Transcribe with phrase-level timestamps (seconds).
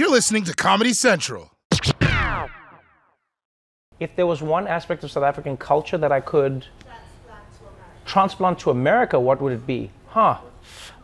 [0.00, 1.50] You're listening to Comedy Central.
[4.00, 6.64] If there was one aspect of South African culture that I could
[8.06, 9.90] transplant to America, what would it be?
[10.06, 10.38] Huh.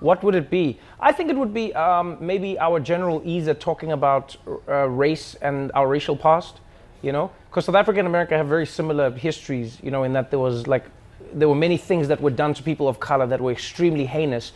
[0.01, 0.79] What would it be?
[0.99, 4.35] I think it would be um, maybe our general ease at talking about
[4.67, 6.61] uh, race and our racial past,
[7.03, 7.31] you know?
[7.51, 10.67] Because South Africa and America have very similar histories, you know, in that there was
[10.67, 10.87] like,
[11.35, 14.53] there were many things that were done to people of color that were extremely heinous.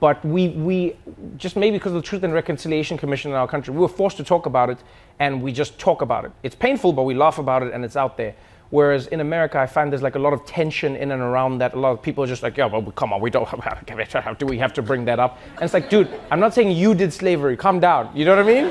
[0.00, 0.96] But we, we
[1.36, 4.16] just maybe because of the Truth and Reconciliation Commission in our country, we were forced
[4.16, 4.78] to talk about it
[5.18, 6.32] and we just talk about it.
[6.42, 8.34] It's painful, but we laugh about it and it's out there.
[8.70, 11.74] Whereas in America, I find there's like a lot of tension in and around that.
[11.74, 14.46] A lot of people are just like, yeah, well, come on, we don't have, do
[14.46, 15.38] we have to bring that up?
[15.54, 17.56] And it's like, dude, I'm not saying you did slavery.
[17.56, 18.10] Calm down.
[18.16, 18.64] You know what I mean?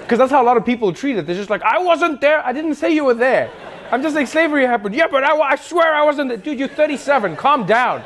[0.00, 1.26] Because that's how a lot of people treat it.
[1.26, 2.44] They're just like, I wasn't there.
[2.44, 3.50] I didn't say you were there.
[3.90, 4.94] I'm just like, slavery happened.
[4.94, 6.38] Yeah, but I, I swear I wasn't there.
[6.38, 7.36] Dude, you're 37.
[7.36, 8.02] Calm down.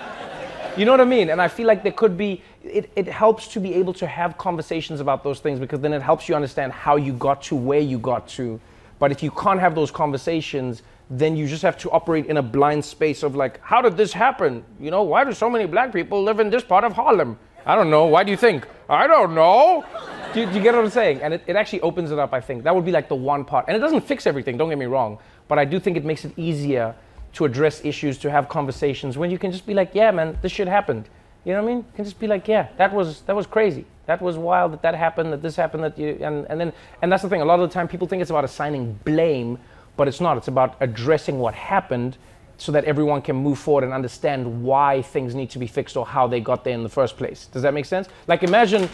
[0.77, 1.31] You know what I mean?
[1.31, 4.39] And I feel like there could be, it, it helps to be able to have
[4.39, 7.81] conversations about those things because then it helps you understand how you got to where
[7.81, 8.61] you got to.
[8.99, 12.43] But if you can't have those conversations, then you just have to operate in a
[12.43, 14.65] blind space of like, how did this happen?
[14.79, 17.39] You know, why do so many black people live in this part of Harlem?
[17.67, 18.07] I don't know.
[18.07, 18.67] Why do you think?
[18.89, 19.85] I don't know.
[20.33, 21.21] Do you, do you get what I'm saying?
[21.23, 22.63] And it, it actually opens it up, I think.
[22.63, 23.67] That would be like the one part.
[23.67, 25.19] And it doesn't fix everything, don't get me wrong.
[25.49, 26.95] But I do think it makes it easier
[27.35, 30.53] to address issues, to have conversations when you can just be like, yeah, man, this
[30.53, 31.09] shit happened.
[31.45, 31.79] You know what I mean?
[31.79, 33.87] You can just be like, yeah, that was that was crazy.
[34.07, 37.11] That was wild that that happened, that this happened, that you and, and then and
[37.11, 37.41] that's the thing.
[37.41, 39.59] A lot of the time people think it's about assigning blame,
[39.97, 40.37] but it's not.
[40.37, 42.19] It's about addressing what happened
[42.59, 46.05] so that everyone can move forward and understand why things need to be fixed or
[46.05, 47.47] how they got there in the first place.
[47.47, 48.09] Does that make sense?
[48.27, 48.91] Like imagine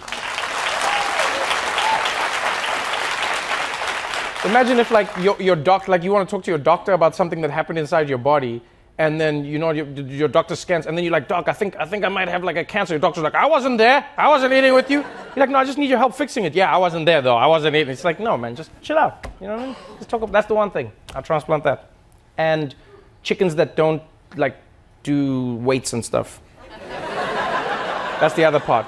[4.45, 7.17] Imagine if like your, your doctor, like you want to talk to your doctor about
[7.17, 8.63] something that happened inside your body,
[8.99, 11.75] and then you know your, your doctor scans, and then you're like, doc, I think
[11.77, 12.95] I think I might have like a cancer.
[12.95, 14.07] Your doctor's like, I wasn't there.
[14.17, 15.01] I wasn't eating with you.
[15.01, 16.55] You're like, no, I just need your help fixing it.
[16.55, 17.37] Yeah, I wasn't there though.
[17.37, 17.93] I wasn't eating.
[17.93, 19.27] It's like, no, man, just chill out.
[19.41, 19.77] You know what I mean?
[19.99, 20.23] Just talk.
[20.23, 20.93] About, that's the one thing.
[21.15, 21.91] I'll transplant that.
[22.37, 22.75] And
[23.23, 24.03] chickens that don't
[24.37, 24.57] like
[25.03, 26.41] do weights and stuff.
[26.89, 28.87] that's the other part.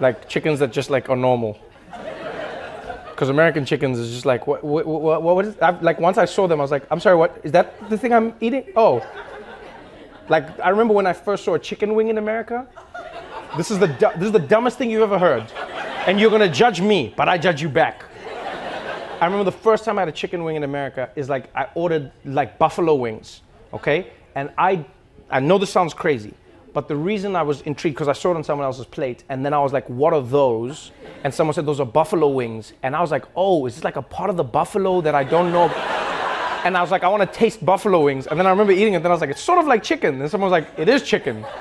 [0.00, 1.58] Like chickens that just like are normal
[3.20, 6.24] because American chickens is just like what what what, what is I, like once I
[6.24, 8.64] saw them I was like I'm sorry what is that the thing I'm eating?
[8.74, 9.06] Oh.
[10.30, 12.66] Like I remember when I first saw a chicken wing in America.
[13.58, 15.52] This is the this is the dumbest thing you've ever heard.
[16.06, 18.04] And you're gonna judge me but I judge you back.
[19.20, 21.66] I remember the first time I had a chicken wing in America is like I
[21.74, 23.42] ordered like buffalo wings
[23.74, 24.12] okay?
[24.34, 24.86] And I
[25.28, 26.32] I know this sounds crazy
[26.72, 29.44] but the reason I was intrigued, because I saw it on someone else's plate, and
[29.44, 30.92] then I was like, what are those?
[31.22, 32.72] And someone said, those are buffalo wings.
[32.82, 35.24] And I was like, oh, is this like a part of the buffalo that I
[35.24, 35.68] don't know?
[36.64, 38.26] and I was like, I want to taste buffalo wings.
[38.26, 39.82] And then I remember eating it, and then I was like, it's sort of like
[39.82, 40.20] chicken.
[40.20, 41.44] And someone was like, it is chicken.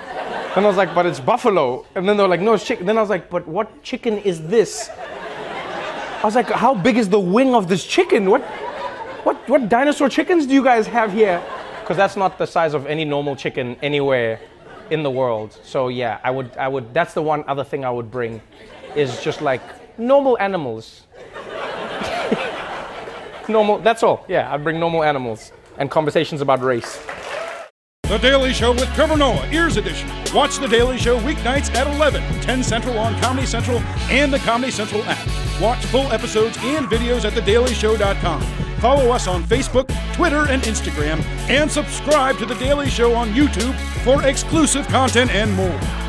[0.56, 1.86] And I was like, but it's buffalo.
[1.94, 2.88] And then they were like, no, it's chicken.
[2.88, 4.90] Then I was like, but what chicken is this?
[4.90, 8.32] I was like, how big is the wing of this chicken?
[8.32, 8.42] What,
[9.24, 11.42] what, what dinosaur chickens do you guys have here?
[11.82, 14.40] Because that's not the size of any normal chicken anywhere
[14.90, 15.58] in the world.
[15.64, 16.94] So yeah, I would, I would.
[16.94, 18.42] That's the one other thing I would bring,
[18.96, 19.62] is just like
[20.00, 21.08] normal animals.
[23.50, 23.80] normal.
[23.80, 24.26] That's all.
[24.28, 27.02] Yeah, I'd bring normal animals and conversations about race.
[28.04, 30.10] The Daily Show with Trevor Noah, Ears Edition.
[30.34, 33.78] Watch The Daily Show weeknights at 11, 10 Central on Comedy Central
[34.10, 35.62] and the Comedy Central app.
[35.62, 38.42] Watch full episodes and videos at thedailyshow.com.
[38.80, 43.76] Follow us on Facebook, Twitter, and Instagram, and subscribe to The Daily Show on YouTube
[44.04, 46.09] for exclusive content and more.